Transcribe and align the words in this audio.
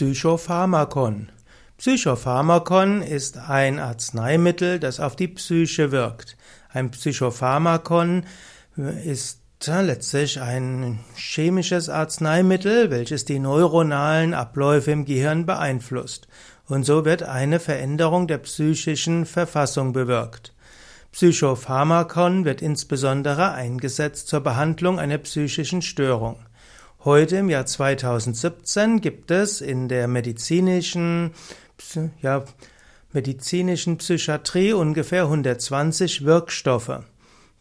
Psychopharmakon. 0.00 1.28
Psychopharmakon 1.76 3.02
ist 3.02 3.36
ein 3.36 3.78
Arzneimittel, 3.78 4.80
das 4.80 4.98
auf 4.98 5.14
die 5.14 5.28
Psyche 5.28 5.92
wirkt. 5.92 6.38
Ein 6.70 6.90
Psychopharmakon 6.90 8.24
ist 9.04 9.42
letztlich 9.66 10.40
ein 10.40 11.00
chemisches 11.16 11.90
Arzneimittel, 11.90 12.90
welches 12.90 13.26
die 13.26 13.38
neuronalen 13.38 14.32
Abläufe 14.32 14.90
im 14.90 15.04
Gehirn 15.04 15.44
beeinflusst. 15.44 16.28
Und 16.66 16.86
so 16.86 17.04
wird 17.04 17.22
eine 17.22 17.60
Veränderung 17.60 18.26
der 18.26 18.38
psychischen 18.38 19.26
Verfassung 19.26 19.92
bewirkt. 19.92 20.54
Psychopharmakon 21.12 22.46
wird 22.46 22.62
insbesondere 22.62 23.52
eingesetzt 23.52 24.28
zur 24.28 24.40
Behandlung 24.40 24.98
einer 24.98 25.18
psychischen 25.18 25.82
Störung. 25.82 26.38
Heute 27.02 27.38
im 27.38 27.48
Jahr 27.48 27.64
2017 27.64 29.00
gibt 29.00 29.30
es 29.30 29.62
in 29.62 29.88
der 29.88 30.06
medizinischen, 30.06 31.30
ja, 32.20 32.44
medizinischen 33.14 33.96
Psychiatrie 33.96 34.74
ungefähr 34.74 35.22
120 35.22 36.26
Wirkstoffe. 36.26 37.00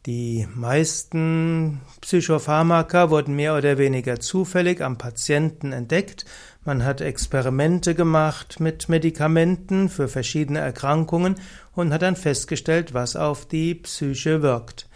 Die 0.05 0.45
meisten 0.53 1.79
Psychopharmaka 2.01 3.11
wurden 3.11 3.33
mehr 3.33 3.55
oder 3.55 3.77
weniger 3.77 4.19
zufällig 4.19 4.81
am 4.81 4.97
Patienten 4.97 5.71
entdeckt. 5.71 6.25
Man 6.65 6.83
hat 6.83 6.99
Experimente 6.99 7.95
gemacht 7.95 8.59
mit 8.59 8.89
Medikamenten 8.89 9.87
für 9.87 10.09
verschiedene 10.09 10.59
Erkrankungen 10.59 11.35
und 11.75 11.93
hat 11.93 12.01
dann 12.01 12.17
festgestellt, 12.17 12.93
was 12.93 13.15
auf 13.15 13.45
die 13.45 13.75
Psyche 13.75 14.41
wirkt. 14.41 14.88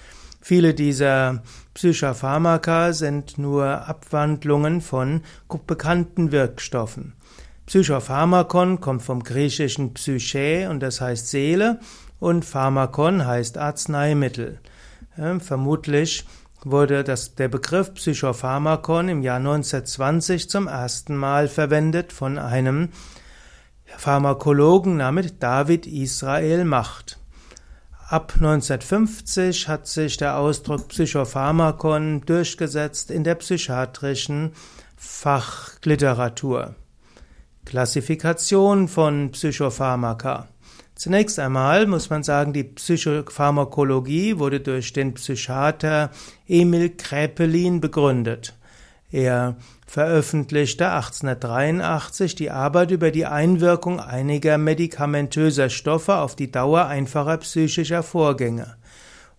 Viele 0.46 0.74
dieser 0.74 1.42
Psychopharmaka 1.74 2.92
sind 2.92 3.38
nur 3.38 3.88
Abwandlungen 3.88 4.82
von 4.82 5.22
bekannten 5.66 6.34
Wirkstoffen. 6.34 7.14
Psychopharmakon 7.66 8.82
kommt 8.82 9.04
vom 9.04 9.24
griechischen 9.24 9.94
Psyche 9.94 10.68
und 10.70 10.82
das 10.82 11.00
heißt 11.00 11.30
Seele 11.30 11.80
und 12.20 12.44
Pharmakon 12.44 13.26
heißt 13.26 13.58
Arzneimittel. 13.58 14.60
Vermutlich 15.40 16.26
wurde 16.66 17.06
das, 17.06 17.36
der 17.36 17.48
Begriff 17.48 17.94
Psychopharmakon 17.94 19.08
im 19.08 19.22
Jahr 19.22 19.38
1920 19.38 20.50
zum 20.50 20.68
ersten 20.68 21.16
Mal 21.16 21.48
verwendet 21.48 22.12
von 22.12 22.38
einem 22.38 22.90
Pharmakologen 23.86 24.98
namens 24.98 25.40
David 25.40 25.88
Israel 25.88 26.66
Macht. 26.66 27.23
Ab 28.10 28.34
1950 28.36 29.68
hat 29.70 29.88
sich 29.88 30.18
der 30.18 30.38
Ausdruck 30.38 30.90
Psychopharmakon 30.90 32.22
durchgesetzt 32.26 33.10
in 33.10 33.24
der 33.24 33.36
psychiatrischen 33.36 34.52
Fachliteratur. 34.98 36.76
Klassifikation 37.66 38.90
von 38.90 39.32
Psychopharmaka. 39.32 40.50
Zunächst 40.96 41.40
einmal 41.40 41.88
muss 41.88 42.10
man 42.10 42.24
sagen, 42.24 42.52
die 42.52 42.66
Psychopharmakologie 42.66 44.38
wurde 44.38 44.60
durch 44.60 44.92
den 44.92 45.14
Psychiater 45.14 46.12
Emil 46.48 46.90
Kraepelin 46.90 47.80
begründet. 47.80 48.54
Er 49.14 49.56
veröffentlichte 49.86 50.90
1883 50.90 52.34
die 52.34 52.50
Arbeit 52.50 52.90
über 52.90 53.12
die 53.12 53.28
Einwirkung 53.28 54.00
einiger 54.00 54.58
medikamentöser 54.58 55.70
Stoffe 55.70 56.16
auf 56.16 56.36
die 56.36 56.50
Dauer 56.50 56.88
einfacher 56.88 57.38
psychischer 57.38 58.02
Vorgänge. 58.02 58.76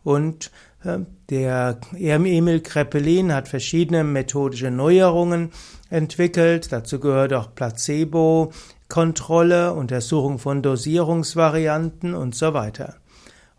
Und 0.05 0.53
äh, 0.85 0.99
der 1.29 1.81
Emil 1.97 2.61
Kreppelin 2.61 3.35
hat 3.35 3.49
verschiedene 3.49 4.05
methodische 4.05 4.71
Neuerungen 4.71 5.51
entwickelt. 5.91 6.71
Dazu 6.71 7.01
gehört 7.01 7.33
auch 7.33 7.53
Placebo-Kontrolle, 7.57 9.75
Untersuchung 9.75 10.39
von 10.39 10.63
Dosierungsvarianten 10.63 12.15
und 12.15 12.37
so 12.37 12.55
weiter. 12.55 12.95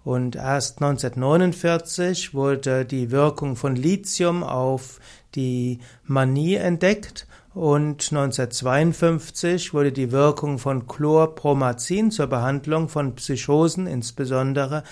Und 0.06 0.36
erst 0.36 0.84
1949 0.84 2.36
wurde 2.36 2.86
die 2.86 3.10
Wirkung 3.10 3.56
von 3.56 3.76
Lithium 3.76 4.44
auf 4.44 5.00
die 5.34 5.80
Manie 6.04 6.56
entdeckt 6.56 7.26
und 7.56 8.12
1952 8.12 9.74
wurde 9.74 9.92
die 9.92 10.12
Wirkung 10.12 10.60
von 10.60 10.88
Chlorpromazin 10.88 12.12
zur 12.12 12.28
Behandlung 12.28 12.88
von 12.88 13.16
Psychosen, 13.16 13.88
insbesondere 13.88 14.84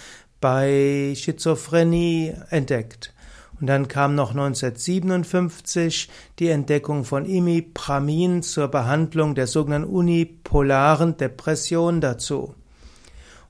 bei 0.42 1.14
Schizophrenie, 1.16 2.34
entdeckt. 2.50 3.14
Und 3.62 3.68
dann 3.68 3.88
kam 3.88 4.16
noch 4.16 4.32
1957 4.32 6.10
die 6.40 6.50
Entdeckung 6.50 7.06
von 7.06 7.26
Imipramin 7.26 8.42
zur 8.42 8.68
Behandlung 8.68 9.36
der 9.36 9.46
sogenannten 9.46 9.94
unipolaren 9.94 11.18
Depression 11.18 12.02
dazu. 12.02 12.56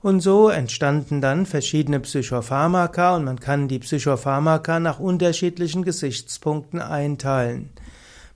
Und 0.03 0.19
so 0.19 0.49
entstanden 0.49 1.21
dann 1.21 1.45
verschiedene 1.45 2.01
Psychopharmaka 2.01 3.15
und 3.15 3.23
man 3.23 3.39
kann 3.39 3.69
die 3.69 3.79
Psychopharmaka 3.79 4.81
nach 4.81 4.99
unterschiedlichen 4.99 5.83
Gesichtspunkten 5.83 6.81
einteilen. 6.81 7.69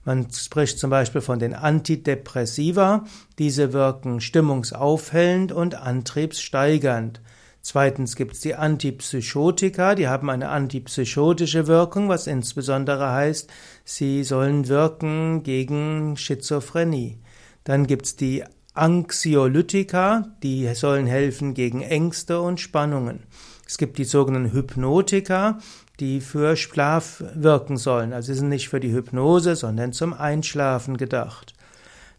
Man 0.02 0.32
spricht 0.32 0.78
zum 0.78 0.88
Beispiel 0.88 1.20
von 1.20 1.38
den 1.38 1.52
Antidepressiva. 1.52 3.04
Diese 3.38 3.74
wirken 3.74 4.22
stimmungsaufhellend 4.22 5.52
und 5.52 5.74
antriebssteigernd. 5.74 7.20
Zweitens 7.60 8.16
gibt 8.16 8.32
es 8.32 8.40
die 8.40 8.54
Antipsychotika, 8.54 9.94
die 9.94 10.08
haben 10.08 10.30
eine 10.30 10.48
antipsychotische 10.48 11.66
Wirkung, 11.66 12.08
was 12.08 12.26
insbesondere 12.26 13.12
heißt, 13.12 13.50
sie 13.84 14.24
sollen 14.24 14.68
wirken 14.68 15.42
gegen 15.42 16.16
Schizophrenie. 16.16 17.18
Dann 17.64 17.86
gibt 17.86 18.06
es 18.06 18.16
die 18.16 18.42
Anxiolytika, 18.78 20.28
die 20.42 20.72
sollen 20.74 21.06
helfen 21.06 21.54
gegen 21.54 21.82
Ängste 21.82 22.40
und 22.40 22.60
Spannungen. 22.60 23.24
Es 23.66 23.76
gibt 23.76 23.98
die 23.98 24.04
sogenannten 24.04 24.52
Hypnotika, 24.52 25.58
die 26.00 26.20
für 26.20 26.56
Schlaf 26.56 27.22
wirken 27.34 27.76
sollen. 27.76 28.12
Also 28.12 28.32
sie 28.32 28.38
sind 28.38 28.48
nicht 28.48 28.68
für 28.68 28.80
die 28.80 28.92
Hypnose, 28.92 29.56
sondern 29.56 29.92
zum 29.92 30.14
Einschlafen 30.14 30.96
gedacht. 30.96 31.54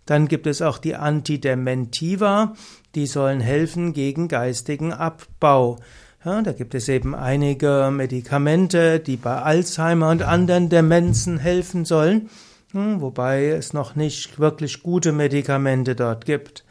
Dann 0.06 0.28
gibt 0.28 0.48
es 0.48 0.62
auch 0.62 0.80
die 0.80 0.96
Antidementiva, 0.96 2.54
die 2.96 3.06
sollen 3.06 3.40
helfen 3.40 3.94
gegen 3.94 4.28
geistigen 4.28 4.92
Abbau. 4.92 5.78
Ja, 6.26 6.42
da 6.42 6.52
gibt 6.52 6.76
es 6.76 6.90
eben 6.90 7.16
einige 7.16 7.90
Medikamente, 7.94 9.00
die 9.00 9.18
bei 9.18 9.42
Alzheimer 9.42 10.10
und 10.10 10.24
anderen 10.24 10.68
Demenzen 10.68 11.38
helfen 11.38 11.86
sollen. 11.86 12.30
Wobei 12.72 13.48
es 13.48 13.74
noch 13.74 13.96
nicht 13.96 14.40
wirklich 14.40 14.84
gute 14.84 15.12
Medikamente 15.12 15.96
dort 15.96 16.26
gibt. 16.26 16.64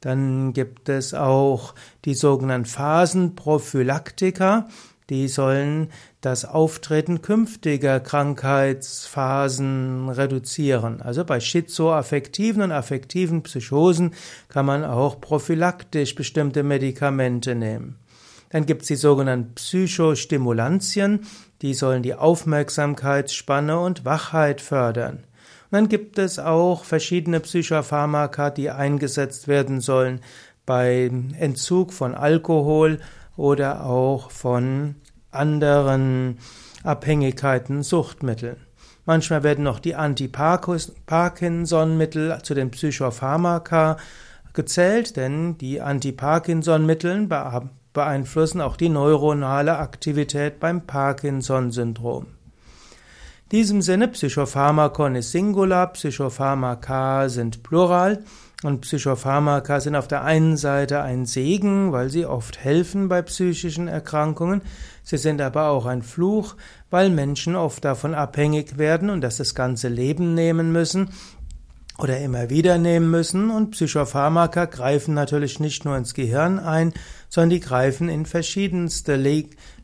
Dann 0.00 0.54
gibt 0.54 0.88
es 0.88 1.14
auch 1.14 1.74
die 2.06 2.14
sogenannten 2.14 2.64
Phasenprophylaktika, 2.66 4.68
die 5.10 5.28
sollen 5.28 5.90
das 6.22 6.46
Auftreten 6.46 7.22
künftiger 7.22 8.00
Krankheitsphasen 8.00 10.08
reduzieren. 10.08 11.02
Also 11.02 11.24
bei 11.24 11.38
schizoaffektiven 11.38 12.62
und 12.62 12.72
affektiven 12.72 13.42
Psychosen 13.42 14.14
kann 14.48 14.64
man 14.64 14.84
auch 14.84 15.20
prophylaktisch 15.20 16.14
bestimmte 16.14 16.62
Medikamente 16.62 17.54
nehmen. 17.54 17.96
Dann 18.48 18.64
gibt 18.64 18.80
es 18.82 18.88
die 18.88 18.96
sogenannten 18.96 19.54
Psychostimulantien, 19.54 21.26
die 21.60 21.74
sollen 21.74 22.02
die 22.02 22.14
Aufmerksamkeitsspanne 22.14 23.78
und 23.78 24.06
Wachheit 24.06 24.62
fördern 24.62 25.24
dann 25.72 25.88
gibt 25.88 26.18
es 26.18 26.38
auch 26.38 26.84
verschiedene 26.84 27.40
Psychopharmaka, 27.40 28.50
die 28.50 28.70
eingesetzt 28.70 29.48
werden 29.48 29.80
sollen 29.80 30.20
beim 30.66 31.32
Entzug 31.38 31.94
von 31.94 32.14
Alkohol 32.14 33.00
oder 33.36 33.86
auch 33.86 34.30
von 34.30 34.96
anderen 35.30 36.36
Abhängigkeiten, 36.84 37.82
Suchtmitteln. 37.82 38.58
Manchmal 39.06 39.42
werden 39.42 39.64
noch 39.64 39.80
die 39.80 39.94
Anti-Parkinson-Mittel 39.94 42.38
zu 42.42 42.52
den 42.52 42.70
Psychopharmaka 42.70 43.96
gezählt, 44.52 45.16
denn 45.16 45.56
die 45.56 45.80
Anti-Parkinson-Mittel 45.80 47.26
beeinflussen 47.94 48.60
auch 48.60 48.76
die 48.76 48.90
neuronale 48.90 49.78
Aktivität 49.78 50.60
beim 50.60 50.86
Parkinson-Syndrom 50.86 52.26
diesem 53.52 53.82
Sinne, 53.82 54.08
Psychopharmakon 54.08 55.14
ist 55.14 55.30
Singular, 55.30 55.92
Psychopharmaka 55.92 57.28
sind 57.28 57.62
Plural 57.62 58.24
und 58.62 58.80
Psychopharmaka 58.80 59.78
sind 59.80 59.94
auf 59.94 60.08
der 60.08 60.24
einen 60.24 60.56
Seite 60.56 61.02
ein 61.02 61.26
Segen, 61.26 61.92
weil 61.92 62.08
sie 62.08 62.24
oft 62.24 62.58
helfen 62.58 63.08
bei 63.08 63.20
psychischen 63.20 63.88
Erkrankungen. 63.88 64.62
Sie 65.02 65.18
sind 65.18 65.42
aber 65.42 65.68
auch 65.68 65.84
ein 65.84 66.02
Fluch, 66.02 66.56
weil 66.88 67.10
Menschen 67.10 67.54
oft 67.54 67.84
davon 67.84 68.14
abhängig 68.14 68.78
werden 68.78 69.10
und 69.10 69.20
das 69.20 69.36
das 69.36 69.54
ganze 69.54 69.88
Leben 69.88 70.34
nehmen 70.34 70.72
müssen 70.72 71.10
oder 71.98 72.20
immer 72.20 72.48
wieder 72.48 72.78
nehmen 72.78 73.10
müssen. 73.10 73.50
Und 73.50 73.72
Psychopharmaka 73.72 74.64
greifen 74.64 75.12
natürlich 75.12 75.60
nicht 75.60 75.84
nur 75.84 75.96
ins 75.98 76.14
Gehirn 76.14 76.58
ein, 76.58 76.94
sondern 77.28 77.50
die 77.50 77.60
greifen 77.60 78.08
in 78.08 78.24
verschiedenste 78.24 79.22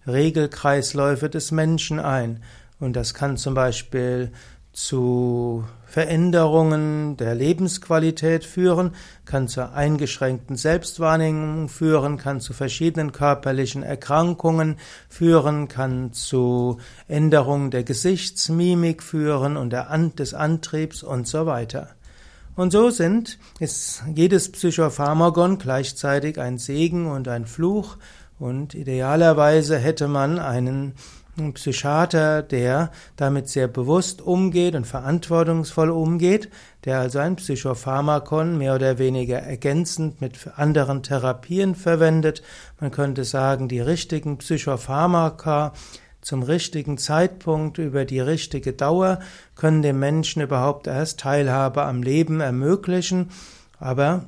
Regelkreisläufe 0.07 1.29
des 1.29 1.51
Menschen 1.51 2.01
ein. 2.01 2.41
Und 2.81 2.95
das 2.95 3.15
kann 3.15 3.37
zum 3.37 3.55
Beispiel 3.55 4.33
zu 4.73 5.65
Veränderungen 5.87 7.17
der 7.17 7.35
Lebensqualität 7.35 8.45
führen, 8.45 8.93
kann 9.25 9.49
zur 9.49 9.73
eingeschränkten 9.73 10.55
Selbstwahrnehmung 10.55 11.69
führen, 11.69 12.17
kann 12.19 12.41
zu 12.41 12.53
verschiedenen 12.53 13.11
körperlichen 13.11 13.83
Erkrankungen 13.83 14.77
führen, 15.09 15.67
kann 15.67 16.13
zu 16.13 16.79
Änderungen 17.09 17.71
der 17.71 17.83
Gesichtsmimik 17.83 19.03
führen 19.03 19.57
und 19.57 19.73
des 19.73 20.35
Antriebs 20.35 21.03
und 21.03 21.27
so 21.27 21.47
weiter. 21.47 21.89
Und 22.55 22.71
so 22.71 22.91
sind, 22.91 23.39
ist 23.61 24.05
jedes 24.15 24.53
Psychopharmakon 24.53 25.59
gleichzeitig 25.59 26.39
ein 26.39 26.59
Segen 26.59 27.11
und 27.11 27.27
ein 27.29 27.47
Fluch 27.47 27.97
und 28.39 28.75
idealerweise 28.75 29.79
hätte 29.79 30.07
man 30.07 30.39
einen 30.39 30.95
ein 31.39 31.55
Psychiater, 31.55 32.43
der 32.43 32.91
damit 33.17 33.49
sehr 33.49 33.69
bewusst 33.69 34.21
umgeht 34.23 34.75
und 34.75 34.87
verantwortungsvoll 34.87 35.91
umgeht, 35.91 36.51
der 36.85 37.01
also 37.01 37.19
ein 37.19 37.37
Psychopharmakon 37.37 38.59
mehr 38.59 38.75
oder 38.75 38.99
weniger 38.99 39.39
ergänzend 39.39 40.21
mit 40.21 40.49
anderen 40.57 41.03
Therapien 41.03 41.75
verwendet. 41.75 42.43
Man 42.81 42.91
könnte 42.91 43.25
sagen, 43.25 43.69
die 43.69 43.81
richtigen 43.81 44.39
Psychopharmaka 44.39 45.73
zum 46.21 46.43
richtigen 46.43 46.99
Zeitpunkt 46.99 47.79
über 47.79 48.05
die 48.05 48.21
richtige 48.21 48.73
Dauer 48.73 49.21
können 49.55 49.83
dem 49.83 49.99
Menschen 49.99 50.43
überhaupt 50.43 50.87
erst 50.87 51.21
Teilhabe 51.21 51.85
am 51.85 52.03
Leben 52.03 52.41
ermöglichen, 52.41 53.31
aber 53.79 54.25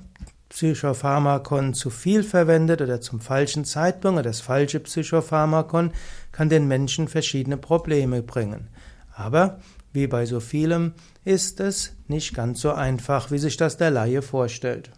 Psychopharmakon 0.50 1.74
zu 1.74 1.90
viel 1.90 2.22
verwendet 2.22 2.82
oder 2.82 3.00
zum 3.00 3.20
falschen 3.20 3.64
Zeitpunkt 3.64 4.18
oder 4.18 4.28
das 4.28 4.40
falsche 4.40 4.80
Psychopharmakon 4.80 5.92
kann 6.32 6.48
den 6.48 6.68
Menschen 6.68 7.08
verschiedene 7.08 7.56
Probleme 7.56 8.22
bringen. 8.22 8.68
Aber 9.14 9.60
wie 9.92 10.06
bei 10.06 10.26
so 10.26 10.40
vielem 10.40 10.92
ist 11.24 11.60
es 11.60 11.92
nicht 12.08 12.34
ganz 12.34 12.60
so 12.60 12.72
einfach, 12.72 13.30
wie 13.30 13.38
sich 13.38 13.56
das 13.56 13.76
der 13.76 13.90
Laie 13.90 14.22
vorstellt. 14.22 14.90